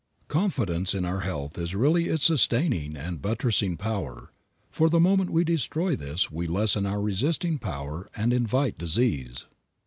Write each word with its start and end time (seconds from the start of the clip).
Confidence 0.29 0.95
in 0.95 1.05
our 1.05 1.19
health 1.19 1.59
is 1.59 1.75
really 1.75 2.07
its 2.07 2.25
sustaining 2.25 2.95
and 2.97 3.21
buttressing 3.21 3.77
power, 3.77 4.31
for 4.71 4.89
the 4.89 4.99
moment 4.99 5.29
we 5.29 5.43
destroy 5.43 5.95
this 5.95 6.31
we 6.31 6.47
lessen 6.47 6.87
our 6.87 6.99
resisting 6.99 7.59
power 7.59 8.09
and 8.15 8.33
invite 8.33 8.79
disease. 8.79 9.45